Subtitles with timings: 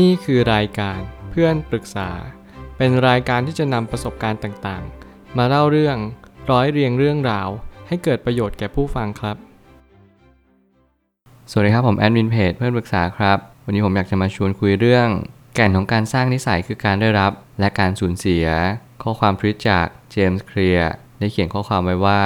[0.00, 2.10] นี่คือรายการเพื่อนปรึกษา
[2.76, 5.96] เป็นรายการที่จะนำประสบการณ์ต่างๆ มาเล่าเรื่อง
[6.50, 7.48] ร้อยเรียงเรื่องราว
[7.88, 9.36] ให้เกิดประโยชน์แก่ผู้ฟังครับ
[11.50, 15.08] สวัสดีครับผมแอดมินเพจเพื่อนปรึกษาครับ วันนี้ผมอยากจะมาชวนคุยเรื่อง
[15.54, 18.46] แก่นของการสร้างนิสัยคือการได้รับ และการสูญเสีย
[19.02, 22.20] ข้อความทวิตจากเจมส์เคลียร์ได้เขียนข้อความไว้ว่า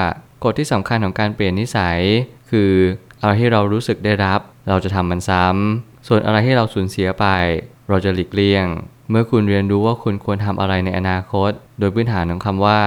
[0.45, 1.99] กฎที่สำคัญของการเปลี่ยนนิสัย
[2.51, 2.73] คือ
[3.21, 7.27] อะไรที่เรารู้สึกได้รับ เราจะทำมันซ้ำ ส่วนอะไรที่เราสูญเสียไป
[7.89, 8.67] เราจะหลีกเลี่ยง
[9.11, 12.81] เมื่อคุณเรียนรู้ว่าคุณควรทำอะไรในอนาคต โดยพื้นฐานของคำว่า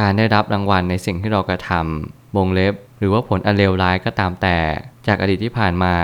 [0.00, 4.58] การได้รับรางวัลในสิ่งที่เรากระทำวงเล็บ หรือว่าผลอันเลวร้ายก็ตามแต่
[5.06, 5.96] จากอดีตที่ผ่านมา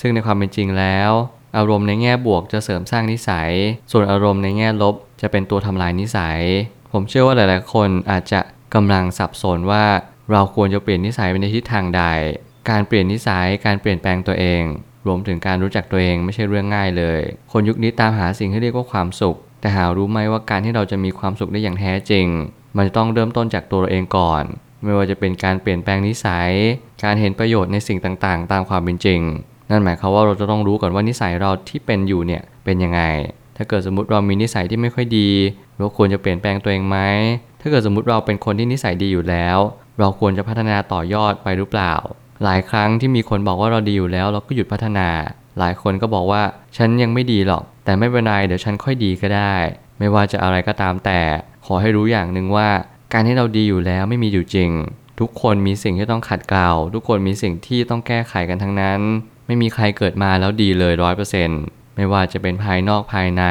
[0.00, 1.10] ซึ่งในความเป็นจริงแล้ว
[1.56, 3.50] อารมณ์ในแง่บวกจะเสริมสร้างนิสัย
[3.92, 6.40] ส่วนอารมณ์ในแง่ลบจะเป็นตัวทำลายนิสัย
[6.92, 8.40] ผมเชื่อว่าหลาย ๆ คนอาจจะ
[8.74, 9.84] กำลังสับสนว่า
[10.32, 12.02] เราควรจะเปลี่ยนนิสัยไปในทิศทางใด
[12.70, 14.62] การเปลี่ยนนิสัย การเปลี่ยนแปลงตัวเอง
[15.06, 17.20] รวมถึงการรู้จักตัวเองไม่ใช่เรื่องง่ายเลย
[17.52, 22.26] คนยุคนี้ตามหาสิ่งที่เรียกว่าความสุข แต่หารู้ไหมว่าการที่เราจะมีความสุขได้อย่างแท้จริง
[22.76, 24.44] มันจะต้องเริ่มต้นจากตัวเราเองก่อน
[24.82, 26.50] ไม่ว่าจะเป็นการเปลี่ยนแปลงนิสัย
[27.04, 29.20] การเห็นประโยชน์ในสิ่งต่างๆ ตามความเป็นจริง
[29.70, 33.00] นั่นหมายความว่าเราจะต้องรู้ก่อนว่านิสัยเราที่เป็นอยู่เนี่ยเป็นยังไง
[33.56, 35.30] ถ้าเกิดสมมติเรามีนิสัยที่ไม่ค่อยดี
[35.76, 36.98] เราควรจะเปลี่ยนแปลงตัวเองไหม
[37.60, 39.58] ถ้าเกิดสมมติเราเป็นคนที่นิสัยดีอยู่แล้ว
[39.98, 41.94] เราควรจะพัฒนาต่อยอดไปหรือเปล่า
[42.44, 45.08] หลายครั้งที่มีคนบอกว่าเราดีอยู่แล้ว เราก็หยุดพัฒนา
[45.58, 46.42] หลายคนก็บอกว่า
[46.76, 49.54] ฉันยังไม่ดีหรอก แต่ไม่เป็นไรเดี๋ยวฉันค่อยดีก็ได้
[49.98, 51.20] ไม่ว่าจะอะไรก็ตามแต่
[51.66, 52.68] ขอให้รู้อย่างหนึ่งว่า
[53.12, 54.70] การที่เราดีอยู่แล้วไม่มีอยู่จริง
[55.20, 59.00] ทุกคนมีสิ่งที่ต้องขัดเกลาทุกคนมีสิ่งที่ต้องแก้ไขกันทั้งนั้น
[59.46, 61.60] ไม่มีใครเกิดมาแล้วดีเลยร้อยเปอร์เซ็นต์
[61.96, 63.44] ไม่ว่าจะเป็นภายนอกภายใน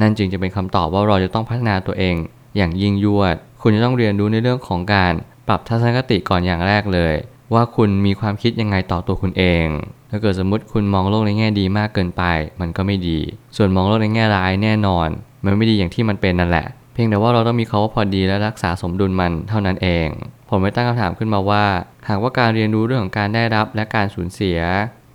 [0.00, 2.16] นั่นจึงจะเป็นคำตอบว่าเราจะต้องพัฒนาตัวเอง
[2.56, 5.12] อย่างยิ่งยวด คุณจะต้องเรียนรู้ในเรื่องของการ
[5.48, 7.14] ปรับทัศนคติก่อนอย่างแรกเลย
[7.54, 9.66] ว่าคุณมีความคิดยังไงต่อตัวคุณเอง
[10.10, 12.22] ถ้าเกิดสมมติคุณมองโลกในแง่ดีมากเกินไป
[12.60, 13.18] มันก็ไม่ดี
[13.56, 15.08] ส่วนมองโลกในแง่ร้ายแน่นอน
[15.44, 20.08] มันไม่ดีอย่างที่มันเป็นนั่นแหละ เพียงแต่ว่าเราต้องมีเขาว่าพอดีและรักษาสมดุลมันเท่านั้นเอง
[20.48, 21.64] ผมไม่ตั้งคำถามขึ้นมาว่า
[22.08, 24.58] หากว่าการเรียนรู้เรื่องของการได้รับและการสูญเสีย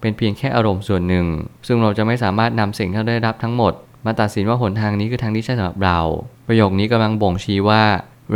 [0.01, 1.25] เป็นเพียงแค่อารมณ์ส่วนหนึ่ง
[1.67, 3.73] ซึ่งเราจะไม่สามารถนำสิ่งที่ได้รับทั้งหมด
[4.05, 5.99] มาตัดสินว่าหนทางนี้คือทางที่ใช่สำหรับเรา
[6.47, 7.83] ประโยคนี้กำลังบ่งชี้ว่า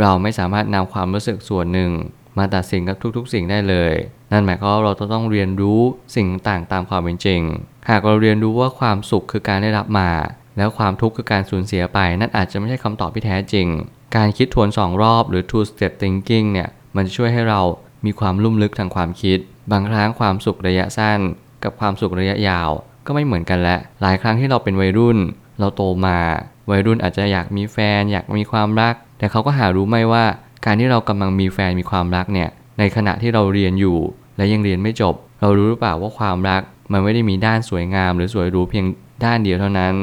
[0.00, 1.90] เราไม่สามารถนำความรู้สึกส่วนหนึ่ง
[2.38, 3.94] มาตัดสินกับทุกๆ สิ่งได้เลย
[4.32, 5.80] นั่นหมายความว่าเราต้องเรียนรู้
[6.16, 7.40] สิ่งต่างตามความเป็นจริง
[7.88, 10.10] หากเราเรียนรู้ว่าความสุขคือการได้รับมา
[10.56, 13.66] แล้วความทุกข์คือการสูญเสียไป นั่นอาจจะไม่ใช่คำตอบที่แท้จริง
[14.16, 17.60] การคิดทวนสองรอบหรือ two step thinking เนี่ย มันจะช่วยให้เรา
[18.06, 19.38] มีความลุ่มลึกทางความคิด
[19.72, 21.20] บางครั้งความสุขระยะสั้น
[21.64, 22.70] กับความสุขระยะยาว
[23.06, 25.18] ก็ไม่เหมือนกันและหลายครั้งที่เราเป็นวัยรุ่น
[25.58, 26.18] เราโตมา
[26.70, 30.24] วัยรุ่นอาจจะอยากมีแฟน อยากมีความรัก แต่เขาก็หารู้ไหมว่า
[30.64, 33.98] การที่เรากำลังมีแฟนมีความรักเนี่ย ในขณะที่เราเรียนอยู่
[34.36, 36.62] และยังเรียนไม่จบ เรารู้หรือเปล่าว่าความรัก
[36.92, 38.86] มันไม่ได้มีด้านสวยงาม หรือสวยหรูเพียง
[39.24, 39.94] ด้านเดียวเท่านั้น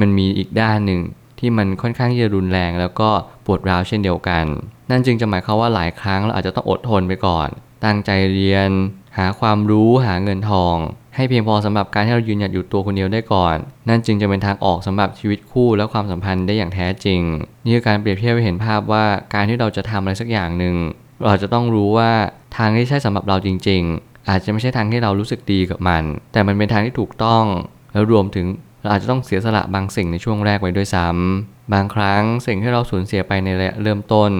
[0.00, 1.00] มันมีอีกด้านหนึ่ง
[1.38, 3.10] ที่มันค่อนข้างที่จะรุนแรง แล้วก็
[3.46, 4.44] ปวดร้าวเช่นเดียวกัน
[4.90, 7.48] นั่นจึงจะหมายความว่าหลายครั้งเราอาจจะต้องอดทนไปก่อน
[7.84, 8.70] ตั้งใจเรียน
[9.18, 10.76] หาความรู้หาเงินทอง
[11.16, 13.56] ให้เพียงพอสำหรับการที่เรายืนหยัดอยู่ตัวคนเดียวได้ก่อน
[13.88, 17.20] นั่นจึงจะเป็นทางออกสำหรับชีวิตคู่และความสัมพันธ์ได้อย่างแท้จริง
[17.64, 20.76] นี่คือการเปรียบเทียบให้เห็นภาพว่าการที่เราจะทำอะไรสักอย่างหนึ่ง
[21.24, 22.10] เราจะต้องรู้ว่า
[22.56, 26.02] ทางที่ใช่สำหรับเราจริง ๆ อาจจะไม่ใช่ทางที่เรารู้สึกดีกับมัน
[26.32, 27.44] แต่มันเป็นทางที่ถูกต้อง
[27.92, 28.46] แล้วรวมถึง
[28.80, 34.30] เราอาจจะต้องเสียสละบางสิ่งในช่วงแรกไว้ด้วยซ้ำบางครั้งสิ่งที่เราสูญเสียไปในระยะเริ่มต้น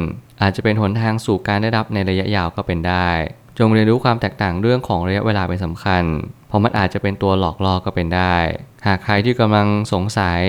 [0.43, 3.09] อาจจะเป็นหนทางสู่การได้รับในระยะยาวก็เป็นได้
[3.59, 6.05] จงเรียนรู้ความแตกต่างเรื่องของระยะเวลาเป็นสำคัญ
[6.49, 8.37] เพราะมันอาจจะเป็นตัวหลอกล่อก็เป็นได้
[8.87, 10.41] หากใครที่กำลังสงสัย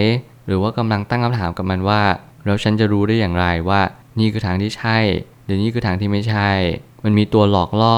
[0.47, 2.01] หรือว่ากำลังตั้งคำถามกับมันว่า
[2.45, 3.81] แล้วฉันจะรู้ได้อย่างไรว่า
[4.19, 4.97] นี่คือทางที่ใช่
[5.45, 6.51] หรือนี่คือทางที่ไม่ใช่
[7.03, 7.97] มันมีตัวหลอกล่อ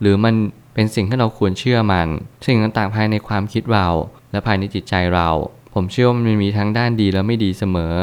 [0.00, 0.34] หรือมัน
[0.74, 2.08] เป็นสิ่งที่เราควรเชื่อมัน
[2.46, 3.88] สิ่งต่างๆภายในความคิดเรา
[4.32, 5.28] และภายในจิตใจเรา
[5.74, 7.96] ผมเชื่อว่ามันมีทั้งด้านดีและไม่ดีเสมอ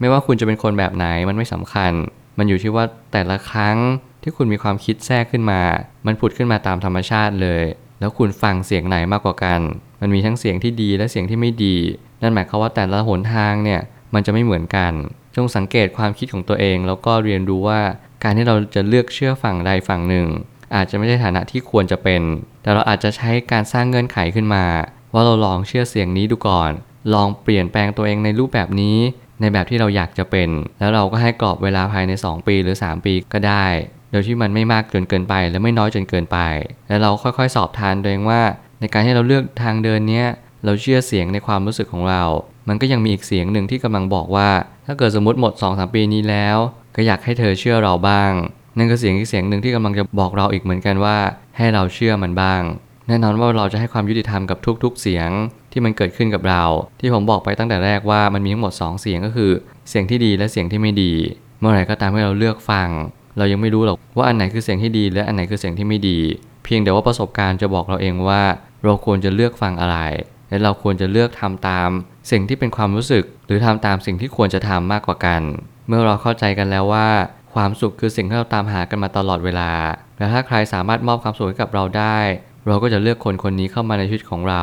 [0.00, 1.92] ไม่ว่าคุณจะเป็นคนแบบไหนมันไม่สำคัญ
[2.38, 3.76] มันอยู่ที่ว่าแต่ละครั้ง
[4.22, 5.62] ที่คุณมีความคิดแทรกขึ้นมา
[6.06, 7.64] มันผุดขึ้นมาตามธรรมชาติเลย
[8.00, 9.60] แล้วคุณฟังเสียงไหนมากกว่ากัน
[10.00, 11.76] มันมีทั้งเสียงที่ดีและเสียงที่ไม่ดี
[12.22, 13.80] นั่นหมายความว่าแต่ละหนทางเนี่ย
[14.14, 14.92] มันจะไม่เหมือนกัน
[15.36, 17.80] จงสังเกตความคิดของตัวเอง แล้วก็เรียนรู้ว่า
[18.24, 20.26] การที่เราจะเลือกเชื่อฝั่งใดฝั่งหนึ่ง
[20.74, 22.22] อาจจะไม่ใช่ฐานะที่ควรจะเป็น
[22.62, 24.64] แต่เราอาจจะใช้การสร้างเงื่อนไขขึ้นมา
[25.14, 26.70] ว่าเราลองเชื่อเสียงนี้ดูก่อน
[27.14, 28.98] ลองเปลี่ยนแปลงตัวเองในรูปแบบนี้
[29.40, 33.66] ในแบบที่เราอยากจะเป็น แล้วเราก็ให้กรอบเวลาภายใน 2 ปีหรือ 3 ปีก็ได้
[34.10, 36.38] โดยที่มันไม่มากจนเกินไป และไม่น้อยจนเกินไป
[36.88, 38.40] แล้วเราค่อยๆ สอบทานตัวเองว่า
[38.80, 40.26] ในการที่เราเลือกทางเดินเนี้ย
[40.64, 42.22] เราเชื่อเสียงในความรู้สึกของเรา
[42.68, 44.48] มันก็ยังมีอีกเสียงหนึ่งที่กำลังบอกว่า
[44.86, 46.56] ถ้าเกิดสมมติหมด2-3ปีนี้แล้ว
[46.96, 48.32] ก็อยากให้เธอเชื่อเราบ้าง
[48.78, 51.16] นั่นก็เสียงอีกเสียงหนึ่งที่กำลังจะบอกเราอีกเหมือนกันว่า
[51.56, 52.62] ให้เราเชื่อมันบ้าง
[53.08, 55.28] แน่นอนว่าเราจะให้ความยุติธรรมกับทุก ๆ เสียง
[55.72, 56.64] ที่มันเกิดขึ้นกับเรา
[57.00, 59.50] ที่ผมบอกไปตั้งแต่แรกว่ามันมีทั้งหมด 2 เสียงก็คือ
[59.88, 61.12] เสียงที่ดีและเสียงที่ไม่ดี
[61.58, 62.88] เมื่อไหร่ก็ตามที่เราเลือกฟัง
[63.38, 66.18] เรายังไม่รู้หรอกว่าอันไหนคือเสียงที่ดี และอันไหนคือเสียงที่ไม่ดี
[66.64, 68.42] เพียงแต่ว่าประสบการณ์จะบอกเราเองว่า
[68.84, 69.98] เราควรจะเลือกฟังอะไร
[70.48, 71.88] และเราควรจะเลือกทำตาม
[72.30, 75.42] สิ่งที่เป็นความรู้สึก หรือทำตามสิ่งที่ควรจะทำมากกว่ากัน
[75.88, 77.08] เมื่อเราเข้าใจกันแล้วว่า
[77.54, 79.70] ความสุขคือสิ่งที่เราตามหากันมาตลอดเวลา
[80.18, 82.18] และถ้าใครสามารถมอบความสุขให้กับเราได้
[82.66, 84.62] เราก็จะเลือกคนคนนี้เข้ามาในชีวิตของเรา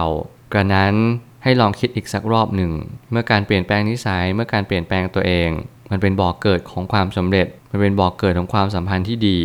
[0.54, 0.96] กระนั้น
[1.44, 2.72] ให้ลองคิดอีกสักรอบหนึ่ง
[3.12, 5.50] เมื่อการเปลี่ยนแปลงนิสัย เมื่อการเปลี่ยนแปลงตัวเอง
[5.92, 9.38] มันเป็นบ่อกเกิดของความสำเร็จ มันเป็นบ่อกเกิดของความสัมพันธ์ที่ดี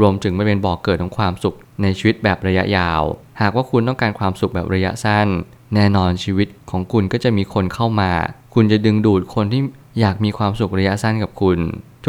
[0.00, 3.02] รวมถึงมันเป็นบ่อกเกิดของความสุขในชีวิตแบบระยะยาว
[3.40, 5.28] หากว่าคุณต้องการความสุขแบบระยะสั้น
[5.74, 8.12] แน่นอนชีวิตของคุณก็จะมีคนเข้ามา
[8.54, 9.62] คุณจะดึงดูดคนที่
[10.00, 11.58] อยากมีความสุขระยะสั้นกับคุณ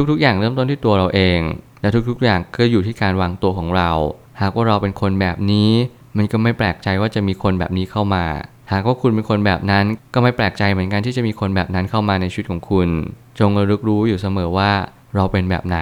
[0.09, 1.39] ทุกๆ อย่างเริ่มต้นที่ตัวเราเอง
[1.81, 3.91] และทุกๆ อย่างก็อยู่ที่การวางตัวของเรา
[4.41, 5.71] หากว่าเราเป็นคนแบบนี้
[6.17, 8.25] มันก็ไม่แปลกใจว่าจะมีคนแบบนี้เข้ามา
[8.71, 12.89] หากว่าคุณเป็นคนแบบนั้นก็ไม่แปลกใจเหมือนกันที่จะมีคนแบบนั้นเข้ามาในชีวิตของคุณ
[13.39, 14.71] จงระลึกรู้อยู่เสมอว่า
[15.15, 15.79] เราเป็นแบบไหน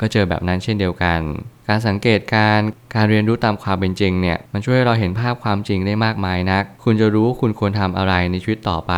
[0.00, 1.20] ก็เจอแบบนั้นเช่นเดียวกัน
[1.68, 2.60] การสังเกตการ
[2.94, 8.94] การเรียนรู้ตามความเป็นจริงเนี่ยมันช่วยให้เราเห็นภาพความจริงได้มากมายนัก คุณจะรู้ว่าคุณควรทำอะไรในชีวิตต่อไป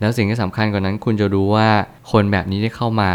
[0.00, 1.68] แล้วสิ่งที่สำคัญกว่านั้นคุณจะรู้ว่า
[2.12, 3.12] คนแบบนี้ที่เข้ามา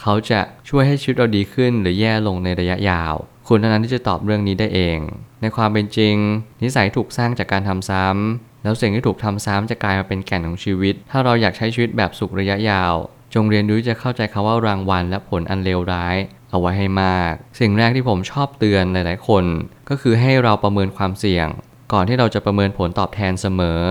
[0.00, 3.14] เขาจะช่วยให้ชีวิตเราดีขึ้นหรือแย่ลงในระยะยาว
[3.48, 4.98] คุณเท่านั้นที่จะตอบเรื่องนี้ได้เอง
[5.40, 6.16] ในความเป็นจริง
[6.62, 12.94] นิสัยถูกสร้างจากการทำซ้ำแล้วสิ่งที่ถูกทำซ้ำจะกลายมาเป็นแก่นของชีวิต ถ้าเราอยากใช้ชีวิตแบบสุขระยะยาว
[13.34, 16.16] จงเรียนรู้จะเข้าใจคำว่ารางวัลและผลอันเลวร้าย
[16.50, 19.44] เอาไว้ให้มาก สิ่งแรกที่ผมชอบเตือนหลาย ๆ คน
[19.88, 21.46] ก็คือให้เราประเมินความเสี่ยง
[21.92, 23.82] ก่อนที่เราจะประเมินผลตอบแทนเสมอ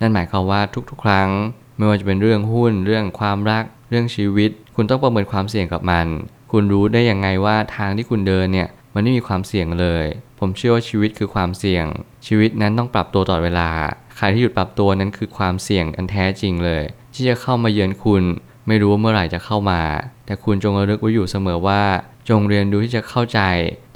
[0.00, 0.60] นั่นหมายความว่า
[0.90, 1.30] ทุก ๆ ครั้ง
[1.76, 6.06] ไม่ว่าจะเป็นเรื่องหุ้น เรื่องความรัก เรื่องชีวิต คุณต้องประเมินความเสี่ยงกับมัน
[6.52, 8.68] คุณรู้ได้ยังไงว่าทางที่คุณเดินเนี่ย
[8.98, 10.06] มันไม่มีความเสี่ยงเลย
[10.40, 11.86] ผมเชื่อว่าชีวิตคือความเสี่ยง
[12.26, 13.70] ชีวิตนั้นต้องปรับตัวตลอดเวลา
[14.16, 16.82] ใครที่หยุดปรับตัวนั้นคือความเสี่ยงอันแท้จริงเลย
[17.14, 18.22] ที่จะเข้ามาเยือนคุณ
[18.66, 19.80] ไม่รู้ว่าเมื่อไหร่จะเข้ามา
[20.26, 21.82] แต่คุณจงระลึกไว้อยู่เสมอว่า
[22.28, 23.40] จงเรียนรู้ที่จะเข้าใจ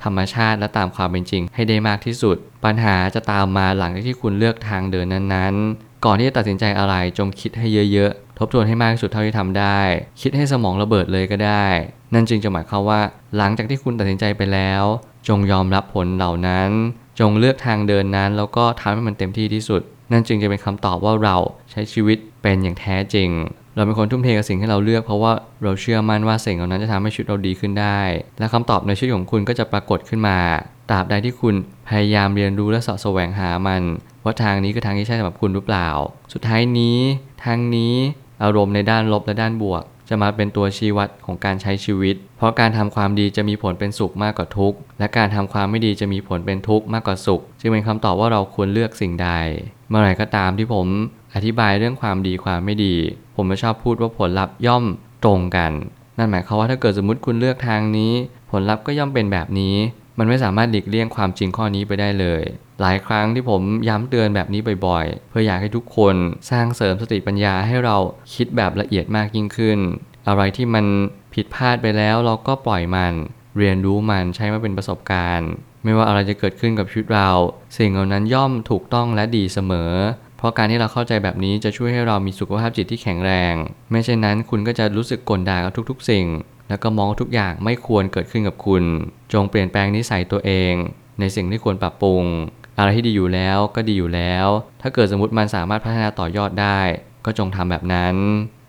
[0.03, 9.81] ธรรมชาติและตามความเป็นจริงให้ได้มากที่สุด ปัญหาจะตามมาหลังจากที่คุณเลือกทางเดินนั้นๆ ก่อนที่จะตัดสินใจอะไรจงคิดให้เยอะๆทบทวนให้มากที่สุดเท่าที่ทำได้
[10.21, 11.67] คิดให้สมองระเบิดเลยก็ได้
[12.15, 13.01] นั่นจึงจะหมายความว่า
[13.37, 14.83] หลังจากที่คุณตัดสินใจไปแล้ว
[15.29, 16.71] จงยอมรับผลเหล่านั้น
[17.21, 19.83] จงเลือกทางเดินนั้น แล้วก็ทำให้มันเต็มที่ที่สุด
[20.13, 21.37] นั่นจึงจะเป็นคำตอบว่าเรา
[21.71, 23.31] ใช้ชีวิตเป็นอย่างแท้จริง
[23.75, 25.33] เราเป็นคนทุ่มเทกับสิ่งที่เราเลือกเพราะว่า
[25.63, 28.01] เราเชื่อมั่นว่าสิ่งเหล่านั้นจะทำให้ชีวิตเราดีขึ้นได้
[28.39, 30.39] และคำตอบในชีวิตของคุณก็จะปรากฏขึ้นมา
[30.91, 31.55] ตราบใดที่คุณ
[31.89, 33.83] พยายามเรียนรู้และสะแสวงหามัน
[34.25, 35.89] ว่าทางนี้คือทางที่ใช่สำหรับคุณหรือเปล่า
[36.33, 36.99] สุดท้ายนี้
[37.45, 37.95] ทางนี้
[38.43, 49.29] อารมณ์ในด้านลบและด้านบวก จะมาเป็นตัวชี้วัดของการใช้ชีวิต เพราะการทำความดีจะมีผลเป็นสุขมากกว่าทุกข์ และการทำความไม่ดีจะมีผลเป็นทุกข์มากกว่าสุข จึงเป็นคำตอบว่าเราควรเลือกสิ่งใด
[49.89, 50.87] เมื่อไหร่ก็ตามที่ผม
[51.35, 52.95] อธิบายเรื่องความดีความไม่ดี
[53.37, 54.85] ผมจะชอบพูดว่าผลลัพธ์ย่อม
[55.25, 55.73] ตรงกัน
[56.19, 58.13] นั่นหมายความว่าถ้าเกิดสมมติคุณเลือกทางนี้
[58.51, 59.75] ผลลัพธ์ก็ย่อมเป็นแบบนี้
[60.19, 62.43] มันไม่สามารถหลีกเลี่ยงความจริงข้อนี้ไปได้เลย
[62.83, 66.17] หลายครั้งที่ผมย้ำเตือนแบบนี้บ่อยๆ เพื่ออยากให้ทุกคน
[66.51, 67.97] สร้างเสริมสติปัญญาให้เรา
[68.35, 69.79] คิดแบบละเอียดมากยิ่งขึ้น
[70.29, 70.87] อะไรที่มัน
[71.35, 73.15] ผิดพลาดไปแล้วเราก็ปล่อยมัน
[73.59, 75.51] เรียนรู้มันใช้มาเป็นประสบการณ์
[75.85, 77.31] ไม่ว่าอะไรจะเกิดขึ้นกับชีวิตเรา
[77.79, 79.93] สิ่งเหล่านั้นย่อมถูกต้องและดีเสมอ
[80.39, 83.55] เพราะการที่เราเข้าใจแบบนี้จะช่วยให้เรามีสุขภาพจิตที่แข็งแรง
[83.91, 86.27] ไม่เช่นนั้นคุณก็จะรู้สึกกลด่ากับทุกๆ สิ่ง
[86.69, 88.85] แล้วก็มองทุกอย่างไม่ควรเกิดขึ้นกับคุณ
[89.33, 90.75] จงเปลี่ยนแปลงนิสัยตัวเอง
[91.21, 92.25] ในสิ่งที่ควรปรับปรุง
[92.79, 94.47] อะไรที่ดีอยู่แล้วก็ดีอยู่แล้ว
[94.83, 96.81] ถ้าเกิดสมมติมันสามารถพัฒนาต่อยอดได้
[97.25, 98.15] ก็จงทำแบบนั้น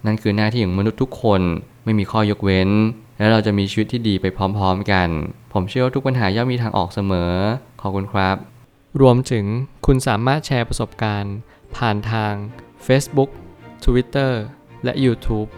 [0.05, 1.41] นั่นคือหน้าที่ของมนุษย์ทุกคน
[1.83, 2.69] ไม่มีข้อยกเว้น
[3.17, 5.09] และเราจะมีชีวิตที่ดีไปพร้อมๆกัน
[5.53, 7.33] ผมเชื่อว่าทุกปัญหาย่อมมีทางออกเสมอ
[7.81, 8.37] ขอบคุณครับ
[9.01, 9.45] รวมถึง
[9.85, 11.35] คุณสามารถแชร์ประสบการณ์
[11.75, 12.33] ผ่านทาง
[12.87, 13.29] Facebook
[13.83, 14.31] Twitter
[14.83, 15.49] และ YouTube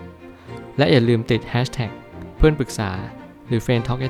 [0.78, 1.92] และอย่าลืมติด Hashtag
[2.38, 2.92] เพื่อนปรึกษา
[3.48, 4.10] หรือ f r ร e n d t a l k a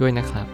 [0.00, 0.46] ด้วยนะครับ